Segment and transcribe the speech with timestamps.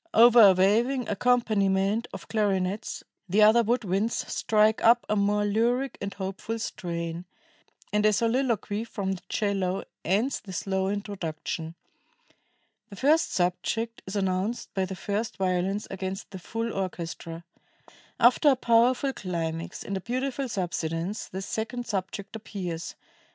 [0.15, 5.99] Over a waving accompaniment of clarinets, the other wood winds strike up a more lyric
[6.01, 7.25] and hopeful strain,
[7.93, 11.75] and a soliloquy from the 'cello ends the slow introduction.
[12.89, 17.43] The first subject is announced by the first violins against the full orchestra....
[18.19, 21.27] After a powerful climax and a beautiful subsidence,...
[21.27, 22.95] the second subject appears